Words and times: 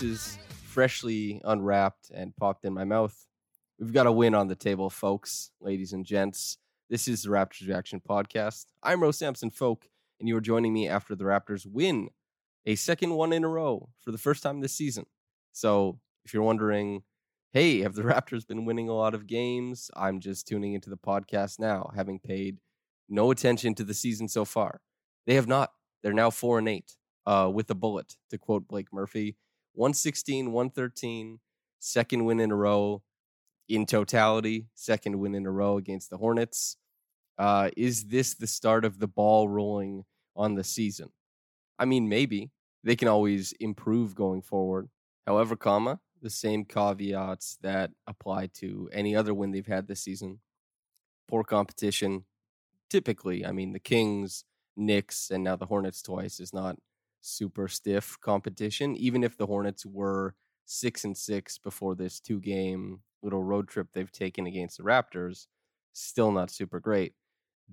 Pieces 0.00 0.38
freshly 0.64 1.42
unwrapped 1.44 2.10
and 2.10 2.34
popped 2.34 2.64
in 2.64 2.72
my 2.72 2.84
mouth. 2.84 3.14
We've 3.78 3.92
got 3.92 4.06
a 4.06 4.12
win 4.12 4.34
on 4.34 4.48
the 4.48 4.56
table, 4.56 4.88
folks, 4.88 5.50
ladies 5.60 5.92
and 5.92 6.06
gents. 6.06 6.56
This 6.88 7.06
is 7.06 7.22
the 7.22 7.28
Raptors 7.28 7.68
Reaction 7.68 8.00
Podcast. 8.00 8.64
I'm 8.82 9.02
Rose 9.02 9.18
Samson 9.18 9.50
Folk, 9.50 9.90
and 10.18 10.26
you 10.26 10.34
are 10.38 10.40
joining 10.40 10.72
me 10.72 10.88
after 10.88 11.14
the 11.14 11.24
Raptors 11.24 11.66
win 11.66 12.08
a 12.64 12.76
second 12.76 13.12
one 13.12 13.34
in 13.34 13.44
a 13.44 13.48
row 13.48 13.90
for 14.00 14.10
the 14.10 14.16
first 14.16 14.42
time 14.42 14.60
this 14.60 14.72
season. 14.72 15.04
So 15.52 16.00
if 16.24 16.32
you're 16.32 16.44
wondering, 16.44 17.02
hey, 17.52 17.80
have 17.80 17.94
the 17.94 18.02
Raptors 18.04 18.46
been 18.46 18.64
winning 18.64 18.88
a 18.88 18.94
lot 18.94 19.14
of 19.14 19.26
games? 19.26 19.90
I'm 19.94 20.18
just 20.18 20.48
tuning 20.48 20.72
into 20.72 20.88
the 20.88 20.96
podcast 20.96 21.58
now, 21.58 21.90
having 21.94 22.20
paid 22.20 22.56
no 23.10 23.30
attention 23.30 23.74
to 23.74 23.84
the 23.84 23.92
season 23.92 24.28
so 24.28 24.46
far. 24.46 24.80
They 25.26 25.34
have 25.34 25.46
not. 25.46 25.72
They're 26.02 26.14
now 26.14 26.30
four 26.30 26.58
and 26.58 26.70
eight 26.70 26.96
uh, 27.26 27.50
with 27.52 27.68
a 27.68 27.74
bullet, 27.74 28.16
to 28.30 28.38
quote 28.38 28.66
Blake 28.66 28.94
Murphy. 28.94 29.36
116, 29.80 30.52
113, 30.52 31.40
second 31.78 32.24
win 32.26 32.38
in 32.38 32.50
a 32.50 32.54
row 32.54 33.02
in 33.66 33.86
totality, 33.86 34.66
second 34.74 35.18
win 35.18 35.34
in 35.34 35.46
a 35.46 35.50
row 35.50 35.78
against 35.78 36.10
the 36.10 36.18
Hornets. 36.18 36.76
Uh, 37.38 37.70
is 37.78 38.04
this 38.04 38.34
the 38.34 38.46
start 38.46 38.84
of 38.84 38.98
the 38.98 39.08
ball 39.08 39.48
rolling 39.48 40.04
on 40.36 40.54
the 40.54 40.64
season? 40.64 41.08
I 41.78 41.86
mean, 41.86 42.10
maybe 42.10 42.50
they 42.84 42.94
can 42.94 43.08
always 43.08 43.54
improve 43.58 44.14
going 44.14 44.42
forward. 44.42 44.90
However, 45.26 45.56
comma 45.56 45.98
the 46.20 46.28
same 46.28 46.66
caveats 46.66 47.56
that 47.62 47.90
apply 48.06 48.48
to 48.56 48.90
any 48.92 49.16
other 49.16 49.32
win 49.32 49.50
they've 49.50 49.66
had 49.66 49.88
this 49.88 50.02
season. 50.02 50.40
Poor 51.26 51.42
competition. 51.42 52.26
Typically, 52.90 53.46
I 53.46 53.52
mean, 53.52 53.72
the 53.72 53.80
Kings, 53.80 54.44
Knicks, 54.76 55.30
and 55.30 55.42
now 55.42 55.56
the 55.56 55.64
Hornets 55.64 56.02
twice 56.02 56.38
is 56.38 56.52
not 56.52 56.76
super 57.20 57.68
stiff 57.68 58.18
competition. 58.20 58.96
Even 58.96 59.24
if 59.24 59.36
the 59.36 59.46
Hornets 59.46 59.84
were 59.86 60.34
six 60.64 61.04
and 61.04 61.16
six 61.16 61.58
before 61.58 61.94
this 61.94 62.20
two 62.20 62.40
game 62.40 63.02
little 63.22 63.42
road 63.42 63.68
trip 63.68 63.88
they've 63.92 64.12
taken 64.12 64.46
against 64.46 64.78
the 64.78 64.84
Raptors, 64.84 65.46
still 65.92 66.32
not 66.32 66.50
super 66.50 66.80
great. 66.80 67.14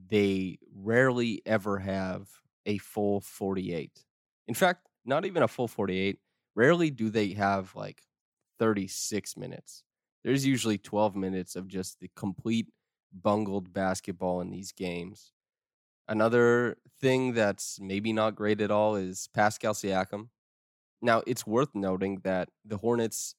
They 0.09 0.59
rarely 0.73 1.41
ever 1.45 1.79
have 1.79 2.29
a 2.65 2.77
full 2.77 3.21
48. 3.21 4.05
In 4.47 4.53
fact, 4.53 4.87
not 5.05 5.25
even 5.25 5.43
a 5.43 5.47
full 5.47 5.67
48. 5.67 6.19
Rarely 6.55 6.91
do 6.91 7.09
they 7.09 7.29
have 7.33 7.75
like 7.75 8.03
36 8.59 9.37
minutes. 9.37 9.83
There's 10.23 10.45
usually 10.45 10.77
12 10.77 11.15
minutes 11.15 11.55
of 11.55 11.67
just 11.67 11.99
the 11.99 12.09
complete 12.15 12.67
bungled 13.13 13.71
basketball 13.73 14.41
in 14.41 14.49
these 14.49 14.71
games. 14.71 15.31
Another 16.07 16.77
thing 17.01 17.33
that's 17.33 17.79
maybe 17.81 18.13
not 18.13 18.35
great 18.35 18.61
at 18.61 18.71
all 18.71 18.95
is 18.95 19.27
Pascal 19.33 19.73
Siakam. 19.73 20.29
Now, 21.01 21.21
it's 21.27 21.45
worth 21.45 21.75
noting 21.75 22.21
that 22.23 22.49
the 22.65 22.77
Hornets 22.77 23.35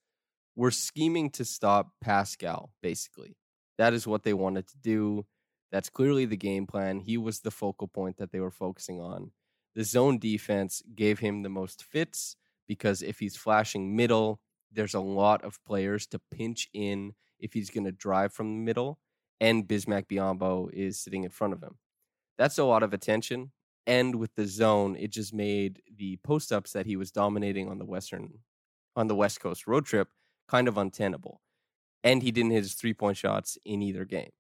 were 0.55 0.71
scheming 0.71 1.31
to 1.31 1.45
stop 1.45 1.93
Pascal, 2.01 2.73
basically. 2.83 3.37
That 3.79 3.95
is 3.95 4.07
what 4.07 4.23
they 4.23 4.35
wanted 4.35 4.69
to 4.69 4.79
do. 4.79 5.27
That's 5.73 5.91
clearly 5.91 6.25
the 6.25 6.37
game 6.37 6.67
plan. 6.67 7.01
He 7.01 7.17
was 7.17 7.41
the 7.41 7.51
focal 7.51 7.89
point 7.89 8.19
that 8.19 8.33
they 8.33 8.41
were 8.41 8.51
focusing 8.51 9.01
on. 9.01 9.33
The 9.75 9.85
zone 9.85 10.19
defense 10.19 10.83
gave 10.95 11.21
him 11.21 11.43
the 11.43 11.49
most 11.49 11.83
fits 11.85 12.37
because 12.67 13.03
if 13.03 13.19
he's 13.19 13.37
flashing 13.37 13.97
middle, 13.97 14.41
there's 14.73 14.95
a 14.95 15.01
lot 15.01 15.45
of 15.45 15.65
players 15.65 16.07
to 16.09 16.21
pinch 16.31 16.69
in 16.75 17.15
if 17.39 17.53
he's 17.53 17.71
going 17.71 17.85
to 17.85 17.93
drive 17.93 18.33
from 18.33 18.49
the 18.49 18.65
middle, 18.65 18.99
and 19.41 19.67
Bismack 19.67 20.07
Biyombo 20.07 20.71
is 20.73 21.01
sitting 21.01 21.25
in 21.25 21.31
front 21.31 21.55
of 21.55 21.63
him. 21.63 21.79
That's 22.39 22.57
a 22.57 22.65
lot 22.65 22.83
of 22.83 22.95
attention. 22.95 23.51
And 23.87 24.17
with 24.17 24.35
the 24.35 24.47
zone, 24.47 24.97
it 24.97 25.11
just 25.11 25.35
made 25.35 25.83
the 25.95 26.19
post 26.19 26.53
ups 26.53 26.73
that 26.73 26.87
he 26.87 26.97
was 26.97 27.11
dominating 27.11 27.69
on 27.69 27.79
the 27.79 27.85
western, 27.85 28.41
on 28.95 29.09
the 29.09 29.15
West 29.15 29.41
Coast 29.41 29.67
road 29.67 29.87
trip, 29.87 30.09
kind 30.47 30.69
of 30.69 30.79
untenable. 30.79 31.41
And 32.05 32.23
he 32.23 32.31
didn't 32.31 32.53
hit 32.53 32.63
his 32.63 32.75
three 32.75 32.95
point 32.95 33.17
shots 33.17 33.59
in 33.65 33.83
either 33.83 34.05
game. 34.05 34.31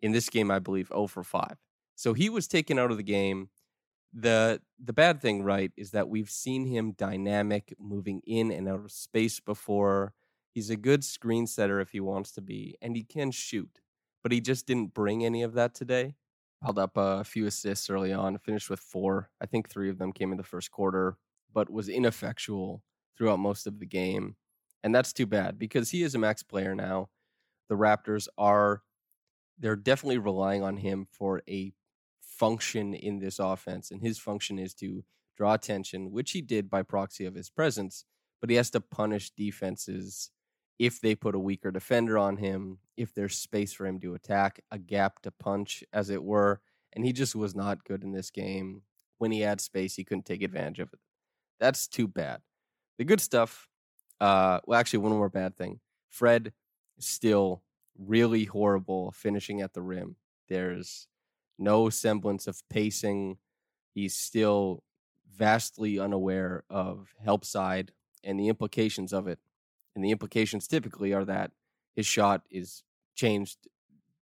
In 0.00 0.12
this 0.12 0.28
game, 0.28 0.50
I 0.50 0.58
believe 0.58 0.88
0 0.88 1.08
for 1.08 1.24
5. 1.24 1.56
So 1.96 2.14
he 2.14 2.28
was 2.28 2.46
taken 2.46 2.78
out 2.78 2.90
of 2.90 2.96
the 2.96 3.02
game. 3.02 3.50
The 4.12 4.60
the 4.78 4.92
bad 4.92 5.20
thing, 5.20 5.42
right, 5.42 5.72
is 5.76 5.92
that 5.92 6.08
we've 6.08 6.30
seen 6.30 6.66
him 6.66 6.92
dynamic, 6.92 7.74
moving 7.78 8.22
in 8.26 8.50
and 8.50 8.68
out 8.68 8.80
of 8.80 8.92
space 8.92 9.40
before. 9.40 10.14
He's 10.52 10.68
a 10.70 10.76
good 10.76 11.04
screen 11.04 11.46
setter 11.46 11.80
if 11.80 11.90
he 11.90 12.00
wants 12.00 12.32
to 12.32 12.40
be, 12.40 12.76
and 12.82 12.96
he 12.96 13.04
can 13.04 13.30
shoot. 13.30 13.80
But 14.22 14.32
he 14.32 14.40
just 14.40 14.66
didn't 14.66 14.94
bring 14.94 15.24
any 15.24 15.42
of 15.42 15.54
that 15.54 15.74
today 15.74 16.16
held 16.62 16.78
up 16.78 16.96
a 16.96 17.24
few 17.24 17.46
assists 17.46 17.88
early 17.88 18.12
on, 18.12 18.38
finished 18.38 18.70
with 18.70 18.80
four. 18.80 19.30
I 19.40 19.46
think 19.46 19.68
three 19.68 19.88
of 19.88 19.98
them 19.98 20.12
came 20.12 20.30
in 20.32 20.38
the 20.38 20.44
first 20.44 20.70
quarter, 20.70 21.16
but 21.52 21.70
was 21.70 21.88
ineffectual 21.88 22.82
throughout 23.16 23.38
most 23.38 23.66
of 23.66 23.78
the 23.78 23.86
game. 23.86 24.36
And 24.82 24.94
that's 24.94 25.12
too 25.12 25.26
bad 25.26 25.58
because 25.58 25.90
he 25.90 26.02
is 26.02 26.14
a 26.14 26.18
max 26.18 26.42
player 26.42 26.74
now. 26.74 27.08
The 27.68 27.76
Raptors 27.76 28.28
are 28.36 28.82
they're 29.58 29.76
definitely 29.76 30.18
relying 30.18 30.62
on 30.62 30.78
him 30.78 31.06
for 31.10 31.42
a 31.48 31.72
function 32.20 32.94
in 32.94 33.18
this 33.18 33.38
offense 33.38 33.90
and 33.90 34.00
his 34.00 34.18
function 34.18 34.58
is 34.58 34.74
to 34.74 35.04
draw 35.36 35.54
attention, 35.54 36.10
which 36.10 36.32
he 36.32 36.40
did 36.40 36.70
by 36.70 36.82
proxy 36.82 37.26
of 37.26 37.34
his 37.34 37.50
presence, 37.50 38.04
but 38.40 38.50
he 38.50 38.56
has 38.56 38.70
to 38.70 38.80
punish 38.80 39.30
defenses 39.30 40.30
if 40.80 40.98
they 40.98 41.14
put 41.14 41.34
a 41.34 41.38
weaker 41.38 41.70
defender 41.70 42.16
on 42.16 42.38
him, 42.38 42.78
if 42.96 43.12
there's 43.12 43.36
space 43.36 43.70
for 43.70 43.86
him 43.86 44.00
to 44.00 44.14
attack, 44.14 44.60
a 44.70 44.78
gap 44.78 45.20
to 45.20 45.30
punch, 45.30 45.84
as 45.92 46.08
it 46.08 46.24
were. 46.24 46.62
And 46.94 47.04
he 47.04 47.12
just 47.12 47.36
was 47.36 47.54
not 47.54 47.84
good 47.84 48.02
in 48.02 48.12
this 48.12 48.30
game. 48.30 48.80
When 49.18 49.30
he 49.30 49.42
had 49.42 49.60
space, 49.60 49.94
he 49.94 50.04
couldn't 50.04 50.24
take 50.24 50.42
advantage 50.42 50.78
of 50.80 50.88
it. 50.94 50.98
That's 51.60 51.86
too 51.86 52.08
bad. 52.08 52.40
The 52.96 53.04
good 53.04 53.20
stuff, 53.20 53.68
uh, 54.22 54.60
well, 54.64 54.80
actually, 54.80 55.00
one 55.00 55.12
more 55.12 55.28
bad 55.28 55.54
thing. 55.54 55.80
Fred 56.08 56.54
still 56.98 57.62
really 57.98 58.44
horrible 58.44 59.12
finishing 59.12 59.60
at 59.60 59.74
the 59.74 59.82
rim. 59.82 60.16
There's 60.48 61.08
no 61.58 61.90
semblance 61.90 62.46
of 62.46 62.62
pacing. 62.70 63.36
He's 63.92 64.16
still 64.16 64.82
vastly 65.30 65.98
unaware 65.98 66.64
of 66.70 67.14
help 67.22 67.44
side 67.44 67.92
and 68.24 68.40
the 68.40 68.48
implications 68.48 69.12
of 69.12 69.28
it 69.28 69.38
and 69.94 70.04
the 70.04 70.10
implications 70.10 70.66
typically 70.66 71.12
are 71.12 71.24
that 71.24 71.52
his 71.94 72.06
shot 72.06 72.42
is 72.50 72.82
changed 73.14 73.68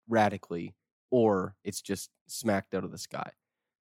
radically 0.08 0.76
or 1.12 1.56
it's 1.64 1.82
just 1.82 2.10
smacked 2.28 2.74
out 2.74 2.84
of 2.84 2.92
the 2.92 2.98
sky. 2.98 3.32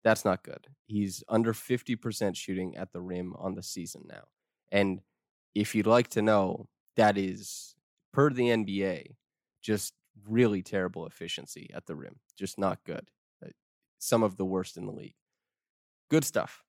That's 0.03 0.25
not 0.25 0.43
good. 0.43 0.69
He's 0.87 1.25
under 1.29 1.55
50% 1.55 2.37
shooting 2.37 2.77
at 2.77 2.93
the 2.93 3.01
rim 3.01 3.35
on 3.39 3.55
the 3.55 3.63
season 3.63 4.03
now. 4.07 4.25
And 4.71 5.01
if 5.55 5.75
you'd 5.75 5.87
like 5.87 6.09
to 6.09 6.23
know, 6.23 6.69
that 6.97 7.17
is 7.17 7.75
per 8.13 8.31
the 8.31 8.49
NBA, 8.49 9.17
just 9.63 9.95
really 10.29 10.63
terrible 10.63 11.07
efficiency 11.07 11.71
at 11.75 11.87
the 11.87 11.97
rim. 11.97 12.17
Just 12.39 12.59
not 12.59 12.85
good. 12.85 13.09
Uh, 13.45 13.51
Some 13.99 14.23
of 14.23 14.37
the 14.37 14.45
worst 14.45 14.77
in 14.77 14.85
the 14.85 14.93
league. 14.93 15.15
Good 16.11 16.25
stuff. 16.25 16.63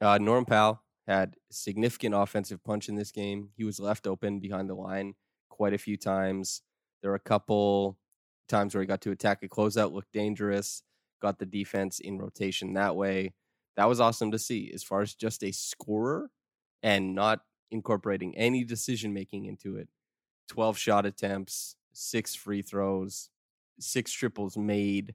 Uh, 0.00 0.18
Norm 0.18 0.44
Powell 0.44 0.82
had 1.06 1.36
significant 1.50 2.14
offensive 2.14 2.62
punch 2.64 2.88
in 2.88 2.96
this 2.96 3.12
game. 3.12 3.50
He 3.56 3.64
was 3.64 3.78
left 3.78 4.06
open 4.06 4.40
behind 4.40 4.68
the 4.68 4.74
line 4.74 5.14
quite 5.48 5.74
a 5.74 5.78
few 5.78 5.96
times. 5.96 6.62
There 7.00 7.10
were 7.10 7.16
a 7.16 7.20
couple 7.20 7.98
times 8.48 8.74
where 8.74 8.82
he 8.82 8.86
got 8.86 9.00
to 9.02 9.10
attack 9.10 9.42
a 9.42 9.48
closeout, 9.48 9.92
looked 9.92 10.12
dangerous, 10.12 10.82
got 11.20 11.38
the 11.38 11.46
defense 11.46 12.00
in 12.00 12.18
rotation 12.18 12.74
that 12.74 12.96
way. 12.96 13.34
That 13.76 13.88
was 13.88 14.00
awesome 14.00 14.30
to 14.32 14.38
see. 14.38 14.70
As 14.74 14.82
far 14.82 15.02
as 15.02 15.14
just 15.14 15.44
a 15.44 15.52
scorer 15.52 16.30
and 16.82 17.14
not 17.14 17.40
incorporating 17.70 18.36
any 18.36 18.64
decision 18.64 19.12
making 19.12 19.44
into 19.44 19.76
it, 19.76 19.88
12 20.48 20.78
shot 20.78 21.06
attempts, 21.06 21.76
six 21.92 22.34
free 22.34 22.62
throws, 22.62 23.30
six 23.78 24.12
triples 24.12 24.56
made. 24.56 25.14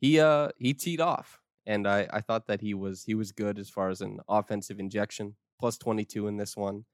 He 0.00 0.18
uh 0.18 0.48
he 0.56 0.72
teed 0.72 1.00
off 1.00 1.40
and 1.70 1.86
I, 1.86 2.08
I 2.12 2.20
thought 2.20 2.48
that 2.48 2.60
he 2.60 2.74
was 2.74 3.04
he 3.04 3.14
was 3.14 3.30
good 3.30 3.56
as 3.56 3.70
far 3.70 3.90
as 3.90 4.00
an 4.00 4.18
offensive 4.28 4.80
injection. 4.80 5.36
Plus 5.60 5.78
22 5.78 6.26
in 6.26 6.36
this 6.36 6.56
one. 6.56 6.84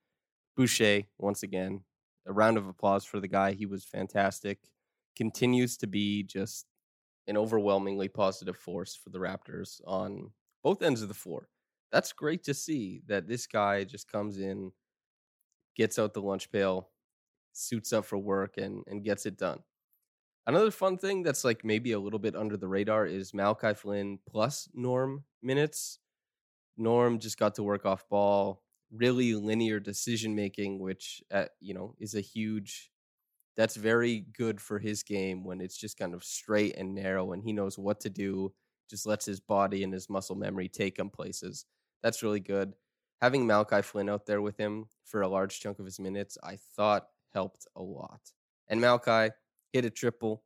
Boucher, 0.54 1.04
once 1.18 1.42
again, 1.42 1.84
a 2.26 2.32
round 2.32 2.58
of 2.58 2.68
applause 2.68 3.04
for 3.04 3.18
the 3.18 3.28
guy. 3.28 3.52
He 3.52 3.64
was 3.64 3.84
fantastic. 3.84 4.58
Continues 5.16 5.78
to 5.78 5.86
be 5.86 6.22
just 6.22 6.66
an 7.26 7.38
overwhelmingly 7.38 8.08
positive 8.08 8.56
force 8.56 8.94
for 8.94 9.08
the 9.10 9.18
Raptors 9.18 9.80
on 9.86 10.32
both 10.62 10.82
ends 10.82 11.00
of 11.00 11.08
the 11.08 11.14
floor. 11.14 11.48
That's 11.90 12.12
great 12.12 12.44
to 12.44 12.54
see 12.54 13.00
that 13.06 13.28
this 13.28 13.46
guy 13.46 13.84
just 13.84 14.12
comes 14.12 14.38
in, 14.38 14.72
gets 15.76 15.98
out 15.98 16.12
the 16.12 16.20
lunch 16.22 16.50
pail, 16.50 16.90
suits 17.52 17.94
up 17.94 18.04
for 18.04 18.18
work, 18.18 18.58
and 18.58 18.84
and 18.86 19.04
gets 19.04 19.24
it 19.24 19.38
done. 19.38 19.60
Another 20.46 20.70
fun 20.70 20.96
thing 20.96 21.24
that's 21.24 21.44
like 21.44 21.64
maybe 21.64 21.92
a 21.92 21.98
little 21.98 22.20
bit 22.20 22.36
under 22.36 22.56
the 22.56 22.68
radar 22.68 23.04
is 23.04 23.34
Malachi 23.34 23.74
Flynn 23.74 24.18
plus 24.28 24.68
Norm 24.74 25.24
minutes. 25.42 25.98
Norm 26.76 27.18
just 27.18 27.38
got 27.38 27.56
to 27.56 27.64
work 27.64 27.84
off 27.84 28.08
ball, 28.08 28.62
really 28.92 29.34
linear 29.34 29.80
decision 29.80 30.36
making, 30.36 30.78
which 30.78 31.20
uh, 31.32 31.46
you 31.60 31.74
know 31.74 31.94
is 31.98 32.14
a 32.14 32.20
huge. 32.20 32.92
That's 33.56 33.74
very 33.74 34.20
good 34.36 34.60
for 34.60 34.78
his 34.78 35.02
game 35.02 35.42
when 35.42 35.60
it's 35.60 35.76
just 35.76 35.98
kind 35.98 36.14
of 36.14 36.22
straight 36.22 36.76
and 36.76 36.94
narrow, 36.94 37.32
and 37.32 37.42
he 37.42 37.52
knows 37.52 37.78
what 37.78 38.00
to 38.00 38.10
do. 38.10 38.52
Just 38.88 39.06
lets 39.06 39.26
his 39.26 39.40
body 39.40 39.82
and 39.82 39.92
his 39.92 40.08
muscle 40.08 40.36
memory 40.36 40.68
take 40.68 40.98
him 40.98 41.10
places. 41.10 41.64
That's 42.02 42.22
really 42.22 42.38
good. 42.38 42.74
Having 43.20 43.46
Malachi 43.46 43.82
Flynn 43.82 44.08
out 44.10 44.26
there 44.26 44.42
with 44.42 44.58
him 44.58 44.86
for 45.04 45.22
a 45.22 45.28
large 45.28 45.58
chunk 45.58 45.80
of 45.80 45.86
his 45.86 45.98
minutes, 45.98 46.38
I 46.44 46.58
thought 46.76 47.08
helped 47.32 47.66
a 47.74 47.82
lot. 47.82 48.20
And 48.68 48.80
Malachi 48.80 49.34
hit 49.76 49.84
a 49.84 49.90
triple, 49.90 50.42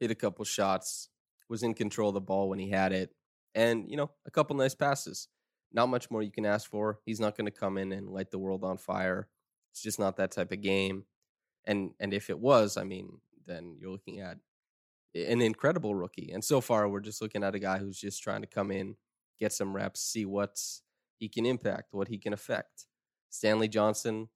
hit 0.00 0.10
a 0.10 0.14
couple 0.16 0.44
shots, 0.44 1.08
was 1.48 1.62
in 1.62 1.72
control 1.72 2.08
of 2.08 2.14
the 2.14 2.20
ball 2.20 2.48
when 2.48 2.58
he 2.58 2.68
had 2.68 2.92
it, 2.92 3.10
and 3.54 3.88
you 3.88 3.96
know 3.96 4.10
a 4.26 4.30
couple 4.30 4.56
nice 4.56 4.74
passes. 4.74 5.28
Not 5.72 5.88
much 5.88 6.10
more 6.10 6.22
you 6.22 6.32
can 6.32 6.44
ask 6.44 6.68
for. 6.68 6.98
He's 7.06 7.20
not 7.20 7.36
going 7.36 7.46
to 7.46 7.58
come 7.58 7.78
in 7.78 7.92
and 7.92 8.10
light 8.10 8.30
the 8.30 8.38
world 8.38 8.64
on 8.64 8.76
fire. 8.76 9.28
It's 9.70 9.82
just 9.82 9.98
not 9.98 10.16
that 10.16 10.32
type 10.32 10.52
of 10.52 10.60
game. 10.60 11.04
And 11.64 11.92
and 12.00 12.12
if 12.12 12.28
it 12.28 12.38
was, 12.38 12.76
I 12.76 12.82
mean, 12.82 13.20
then 13.46 13.76
you're 13.78 13.92
looking 13.92 14.20
at 14.20 14.38
an 15.14 15.40
incredible 15.40 15.94
rookie. 15.94 16.32
And 16.32 16.44
so 16.44 16.60
far, 16.60 16.88
we're 16.88 17.00
just 17.00 17.22
looking 17.22 17.44
at 17.44 17.54
a 17.54 17.60
guy 17.60 17.78
who's 17.78 18.00
just 18.00 18.22
trying 18.22 18.40
to 18.40 18.48
come 18.48 18.72
in, 18.72 18.96
get 19.38 19.52
some 19.52 19.74
reps, 19.74 20.00
see 20.00 20.24
what 20.24 20.60
he 21.18 21.28
can 21.28 21.46
impact, 21.46 21.88
what 21.92 22.08
he 22.08 22.18
can 22.18 22.32
affect. 22.32 22.86
Stanley 23.30 23.68
Johnson, 23.68 24.28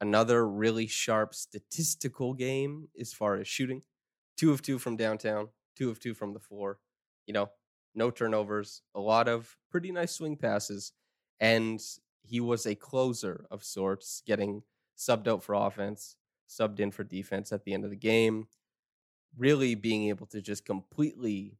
another 0.00 0.46
really 0.48 0.86
sharp 0.86 1.34
statistical 1.34 2.34
game 2.34 2.88
as 3.00 3.12
far 3.12 3.36
as 3.36 3.48
shooting. 3.48 3.82
Two 4.36 4.52
of 4.52 4.62
two 4.62 4.78
from 4.78 4.96
downtown, 4.96 5.48
two 5.76 5.90
of 5.90 5.98
two 5.98 6.14
from 6.14 6.32
the 6.32 6.40
floor. 6.40 6.78
You 7.26 7.34
know, 7.34 7.50
no 7.94 8.10
turnovers, 8.10 8.82
a 8.94 9.00
lot 9.00 9.28
of 9.28 9.56
pretty 9.70 9.90
nice 9.90 10.12
swing 10.12 10.36
passes. 10.36 10.92
And 11.40 11.80
he 12.22 12.40
was 12.40 12.66
a 12.66 12.74
closer 12.74 13.46
of 13.50 13.64
sorts, 13.64 14.22
getting 14.26 14.62
subbed 14.96 15.28
out 15.28 15.42
for 15.42 15.54
offense, 15.54 16.16
subbed 16.48 16.80
in 16.80 16.90
for 16.90 17.04
defense 17.04 17.52
at 17.52 17.64
the 17.64 17.72
end 17.74 17.84
of 17.84 17.90
the 17.90 17.96
game. 17.96 18.48
Really 19.36 19.74
being 19.74 20.08
able 20.08 20.26
to 20.26 20.40
just 20.40 20.64
completely 20.64 21.58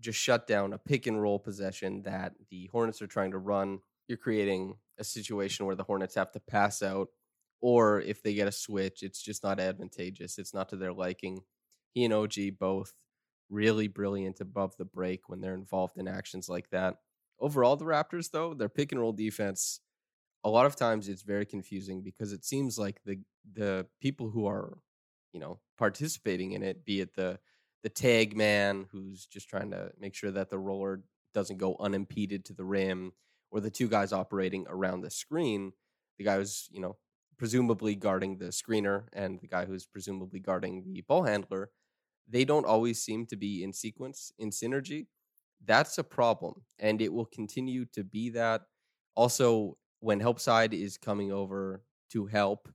just 0.00 0.18
shut 0.18 0.46
down 0.46 0.72
a 0.72 0.78
pick 0.78 1.06
and 1.06 1.22
roll 1.22 1.38
possession 1.38 2.02
that 2.02 2.34
the 2.50 2.66
Hornets 2.72 3.00
are 3.00 3.06
trying 3.06 3.30
to 3.30 3.38
run. 3.38 3.80
You're 4.08 4.18
creating 4.18 4.76
a 4.98 5.04
situation 5.04 5.64
where 5.64 5.76
the 5.76 5.84
Hornets 5.84 6.16
have 6.16 6.32
to 6.32 6.40
pass 6.40 6.82
out, 6.82 7.08
or 7.62 8.00
if 8.02 8.22
they 8.22 8.34
get 8.34 8.48
a 8.48 8.52
switch, 8.52 9.02
it's 9.02 9.22
just 9.22 9.42
not 9.42 9.60
advantageous. 9.60 10.36
It's 10.36 10.52
not 10.52 10.68
to 10.70 10.76
their 10.76 10.92
liking. 10.92 11.42
He 11.94 12.04
and 12.04 12.12
OG 12.12 12.58
both 12.58 12.92
really 13.48 13.86
brilliant 13.88 14.40
above 14.40 14.76
the 14.76 14.84
break 14.84 15.28
when 15.28 15.40
they're 15.40 15.54
involved 15.54 15.96
in 15.96 16.08
actions 16.08 16.48
like 16.48 16.68
that. 16.70 16.96
Overall, 17.40 17.76
the 17.76 17.84
Raptors, 17.84 18.30
though, 18.30 18.52
their 18.52 18.68
pick 18.68 18.92
and 18.92 19.00
roll 19.00 19.12
defense, 19.12 19.80
a 20.44 20.50
lot 20.50 20.66
of 20.66 20.76
times 20.76 21.08
it's 21.08 21.22
very 21.22 21.46
confusing 21.46 22.02
because 22.02 22.32
it 22.32 22.44
seems 22.44 22.78
like 22.78 23.00
the 23.04 23.20
the 23.54 23.86
people 24.00 24.30
who 24.30 24.46
are, 24.46 24.78
you 25.32 25.40
know, 25.40 25.60
participating 25.78 26.52
in 26.52 26.62
it, 26.62 26.84
be 26.84 27.00
it 27.00 27.14
the 27.14 27.38
the 27.84 27.88
tag 27.88 28.36
man 28.36 28.86
who's 28.90 29.26
just 29.26 29.48
trying 29.48 29.70
to 29.70 29.90
make 29.98 30.14
sure 30.14 30.30
that 30.30 30.50
the 30.50 30.58
roller 30.58 31.02
doesn't 31.34 31.58
go 31.58 31.76
unimpeded 31.80 32.44
to 32.46 32.54
the 32.54 32.64
rim, 32.64 33.12
or 33.50 33.60
the 33.60 33.70
two 33.70 33.88
guys 33.88 34.12
operating 34.12 34.66
around 34.68 35.00
the 35.02 35.10
screen, 35.10 35.72
the 36.18 36.24
guy 36.24 36.36
who's, 36.36 36.68
you 36.72 36.80
know, 36.80 36.96
presumably 37.42 37.96
guarding 37.96 38.38
the 38.38 38.52
screener 38.60 39.08
and 39.12 39.40
the 39.40 39.48
guy 39.48 39.64
who's 39.66 39.84
presumably 39.86 40.38
guarding 40.40 40.84
the 40.84 41.00
ball 41.02 41.24
handler, 41.24 41.72
they 42.28 42.44
don't 42.44 42.66
always 42.66 43.02
seem 43.02 43.26
to 43.26 43.36
be 43.36 43.64
in 43.64 43.72
sequence, 43.72 44.32
in 44.38 44.50
synergy. 44.50 45.08
That's 45.64 45.98
a 45.98 46.04
problem. 46.04 46.64
And 46.78 47.02
it 47.02 47.12
will 47.12 47.26
continue 47.26 47.86
to 47.94 48.04
be 48.04 48.30
that. 48.30 48.62
Also, 49.16 49.78
when 50.00 50.20
help 50.20 50.40
side 50.40 50.74
is 50.74 50.98
coming 50.98 51.32
over 51.32 51.84
to 52.10 52.26
help, 52.26 52.68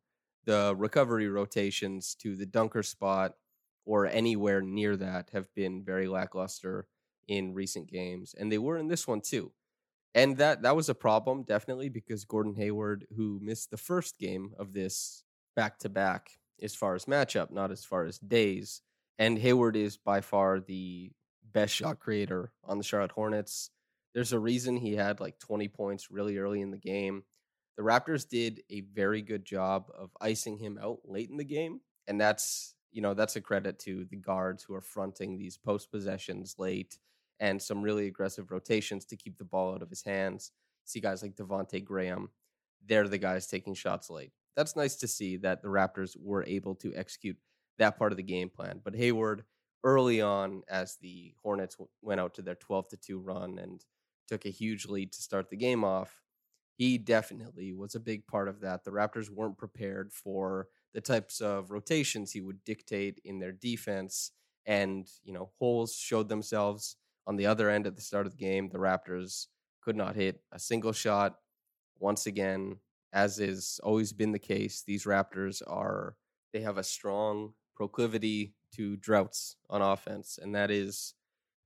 the 0.45 0.75
recovery 0.77 1.29
rotations 1.29 2.15
to 2.15 2.35
the 2.35 2.45
dunker 2.45 2.83
spot 2.83 3.35
or 3.85 4.05
anywhere 4.07 4.61
near 4.61 4.97
that 4.97 5.29
have 5.31 5.53
been 5.55 5.85
very 5.85 6.07
lackluster 6.07 6.87
in 7.27 7.53
recent 7.53 7.87
games. 7.89 8.35
And 8.37 8.51
they 8.51 8.57
were 8.59 8.77
in 8.77 8.87
this 8.89 9.07
one 9.07 9.21
too. 9.21 9.53
And 10.17 10.37
that 10.37 10.63
that 10.63 10.75
was 10.75 10.89
a 10.89 10.95
problem, 10.95 11.43
definitely, 11.43 11.89
because 11.89 12.25
Gordon 12.25 12.55
Hayward, 12.55 13.05
who 13.15 13.39
missed 13.39 13.69
the 13.69 13.77
first 13.77 14.17
game 14.17 14.51
of 14.57 14.73
this 14.73 15.23
back 15.55 15.77
to 15.79 15.89
back 15.89 16.31
as 16.59 16.73
far 16.73 16.95
as 16.95 17.05
matchup, 17.05 17.51
not 17.51 17.69
as 17.69 17.85
far 17.85 18.03
as 18.03 18.17
days, 18.17 18.81
and 19.19 19.37
Hayward 19.37 19.75
is 19.75 19.95
by 19.95 20.21
far 20.21 20.59
the 20.59 21.11
best 21.53 21.75
shot 21.75 21.99
creator 21.99 22.51
on 22.63 22.79
the 22.79 22.83
Charlotte 22.83 23.11
Hornets. 23.11 23.69
There's 24.15 24.33
a 24.33 24.39
reason 24.39 24.77
he 24.77 24.95
had 24.95 25.19
like 25.19 25.37
20 25.37 25.67
points 25.67 26.09
really 26.09 26.39
early 26.39 26.61
in 26.61 26.71
the 26.71 26.77
game. 26.77 27.21
The 27.77 27.83
Raptors 27.83 28.27
did 28.27 28.63
a 28.71 28.81
very 28.81 29.21
good 29.21 29.45
job 29.45 29.85
of 29.95 30.09
icing 30.19 30.57
him 30.57 30.79
out 30.81 31.01
late 31.05 31.29
in 31.29 31.37
the 31.37 31.43
game, 31.43 31.81
and 32.07 32.19
that's 32.19 32.73
you 32.91 33.03
know 33.03 33.13
that's 33.13 33.35
a 33.35 33.41
credit 33.41 33.77
to 33.81 34.05
the 34.09 34.17
guards 34.17 34.63
who 34.63 34.73
are 34.73 34.81
fronting 34.81 35.37
these 35.37 35.59
post 35.59 35.91
possessions 35.91 36.55
late 36.57 36.97
and 37.39 37.61
some 37.61 37.81
really 37.81 38.07
aggressive 38.07 38.51
rotations 38.51 39.05
to 39.05 39.15
keep 39.15 39.37
the 39.37 39.45
ball 39.45 39.73
out 39.73 39.81
of 39.81 39.89
his 39.89 40.03
hands. 40.03 40.51
See 40.85 40.99
guys 40.99 41.21
like 41.21 41.35
Devonte 41.35 41.83
Graham, 41.83 42.29
they're 42.85 43.07
the 43.07 43.17
guys 43.17 43.47
taking 43.47 43.73
shots 43.73 44.09
late. 44.09 44.31
That's 44.55 44.75
nice 44.75 44.95
to 44.97 45.07
see 45.07 45.37
that 45.37 45.61
the 45.61 45.67
Raptors 45.67 46.15
were 46.19 46.43
able 46.45 46.75
to 46.75 46.93
execute 46.95 47.37
that 47.77 47.97
part 47.97 48.11
of 48.11 48.17
the 48.17 48.23
game 48.23 48.49
plan. 48.49 48.81
But 48.83 48.95
Hayward, 48.95 49.43
early 49.83 50.21
on, 50.21 50.63
as 50.67 50.97
the 51.01 51.33
Hornets 51.43 51.75
w- 51.75 51.89
went 52.01 52.19
out 52.19 52.33
to 52.35 52.41
their 52.41 52.55
12 52.55 52.89
to 52.89 52.97
2 52.97 53.19
run 53.19 53.59
and 53.59 53.85
took 54.27 54.45
a 54.45 54.49
huge 54.49 54.87
lead 54.87 55.13
to 55.13 55.21
start 55.21 55.49
the 55.49 55.57
game 55.57 55.83
off, 55.83 56.21
he 56.77 56.97
definitely 56.97 57.73
was 57.73 57.95
a 57.95 57.99
big 57.99 58.27
part 58.27 58.47
of 58.47 58.61
that. 58.61 58.83
The 58.83 58.91
Raptors 58.91 59.29
weren't 59.29 59.57
prepared 59.57 60.11
for 60.11 60.67
the 60.93 61.01
types 61.01 61.41
of 61.41 61.71
rotations 61.71 62.31
he 62.31 62.41
would 62.41 62.63
dictate 62.63 63.19
in 63.23 63.39
their 63.39 63.51
defense. 63.51 64.31
And, 64.65 65.07
you 65.23 65.33
know, 65.33 65.51
holes 65.59 65.95
showed 65.95 66.29
themselves 66.29 66.95
on 67.27 67.35
the 67.35 67.45
other 67.45 67.69
end 67.69 67.85
at 67.85 67.95
the 67.95 68.01
start 68.01 68.25
of 68.25 68.31
the 68.31 68.43
game. 68.43 68.69
The 68.69 68.79
Raptors 68.79 69.47
could 69.81 69.95
not 69.95 70.15
hit 70.15 70.41
a 70.51 70.57
single 70.57 70.93
shot. 70.93 71.35
Once 71.99 72.25
again, 72.25 72.77
as 73.13 73.39
is 73.39 73.79
always 73.83 74.13
been 74.13 74.31
the 74.31 74.39
case, 74.39 74.81
these 74.85 75.03
Raptors 75.05 75.61
are, 75.67 76.15
they 76.53 76.61
have 76.61 76.77
a 76.77 76.83
strong 76.83 77.53
proclivity 77.75 78.55
to 78.75 78.95
droughts 78.95 79.57
on 79.69 79.81
offense. 79.81 80.39
And 80.41 80.55
that 80.55 80.71
is, 80.71 81.13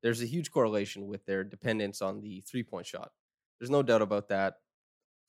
there's 0.01 0.21
a 0.21 0.27
huge 0.27 0.51
correlation 0.51 1.07
with 1.07 1.25
their 1.25 1.43
dependence 1.43 2.01
on 2.01 2.21
the 2.21 2.41
three 2.41 2.63
point 2.63 2.87
shot. 2.87 3.11
There's 3.59 3.69
no 3.69 3.83
doubt 3.83 4.01
about 4.01 4.29
that. 4.29 4.55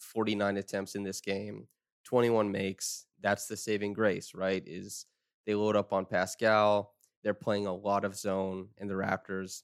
49 0.01 0.57
attempts 0.57 0.95
in 0.95 1.05
this 1.05 1.21
game, 1.21 1.69
21 2.05 2.51
makes. 2.51 3.07
That's 3.21 3.47
the 3.47 3.57
saving 3.57 3.93
grace, 3.93 4.35
right? 4.35 4.62
Is 4.67 5.07
they 5.47 5.55
load 5.55 5.77
up 5.77 5.93
on 5.93 6.07
Pascal. 6.07 6.95
They're 7.23 7.35
playing 7.35 7.67
a 7.67 7.75
lot 7.75 8.05
of 8.05 8.17
zone, 8.17 8.69
and 8.79 8.91
the 8.91 8.95
Raptors. 8.95 9.62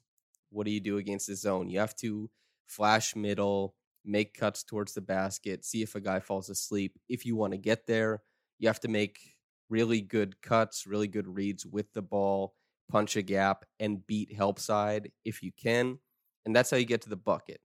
What 0.50 0.66
do 0.66 0.72
you 0.72 0.80
do 0.80 0.98
against 0.98 1.26
the 1.26 1.36
zone? 1.36 1.68
You 1.68 1.80
have 1.80 1.94
to 1.96 2.30
flash 2.66 3.14
middle, 3.16 3.74
make 4.04 4.34
cuts 4.34 4.62
towards 4.62 4.94
the 4.94 5.00
basket, 5.00 5.64
see 5.64 5.82
if 5.82 5.94
a 5.94 6.00
guy 6.00 6.20
falls 6.20 6.48
asleep. 6.48 6.98
If 7.08 7.24
you 7.26 7.36
want 7.36 7.52
to 7.52 7.58
get 7.58 7.86
there, 7.86 8.22
you 8.58 8.68
have 8.68 8.80
to 8.80 8.88
make 8.88 9.36
really 9.68 10.00
good 10.00 10.40
cuts, 10.40 10.86
really 10.86 11.08
good 11.08 11.28
reads 11.28 11.66
with 11.66 11.92
the 11.92 12.02
ball, 12.02 12.54
punch 12.90 13.16
a 13.16 13.22
gap, 13.22 13.64
and 13.78 14.06
beat 14.06 14.34
help 14.34 14.58
side 14.58 15.10
if 15.24 15.42
you 15.42 15.52
can. 15.52 15.98
And 16.46 16.56
that's 16.56 16.70
how 16.70 16.76
you 16.76 16.86
get 16.86 17.02
to 17.02 17.10
the 17.10 17.16
bucket. 17.16 17.60